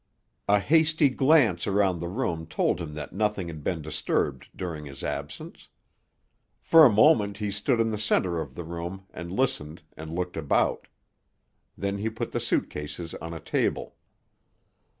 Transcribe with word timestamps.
A 0.47 0.57
hasty 0.59 1.09
glance 1.09 1.67
around 1.67 1.99
the 1.99 2.07
room 2.09 2.47
told 2.47 2.81
him 2.81 2.95
that 2.95 3.13
nothing 3.13 3.49
had 3.49 3.63
been 3.63 3.83
disturbed 3.83 4.47
during 4.55 4.85
his 4.85 5.03
absence. 5.03 5.67
For 6.59 6.83
a 6.87 6.91
moment 6.91 7.37
he 7.37 7.51
stood 7.51 7.79
in 7.79 7.91
the 7.91 7.99
center 7.99 8.41
of 8.41 8.55
the 8.55 8.63
room 8.63 9.05
and 9.13 9.31
listened 9.31 9.83
and 9.95 10.11
looked 10.11 10.37
about. 10.37 10.87
Then 11.77 11.99
he 11.99 12.09
put 12.09 12.31
the 12.31 12.39
suit 12.39 12.67
cases 12.71 13.13
on 13.21 13.31
a 13.31 13.39
table. 13.39 13.95